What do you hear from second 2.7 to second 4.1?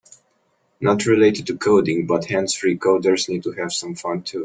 coders need to have some